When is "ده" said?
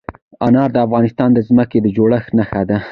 2.69-2.77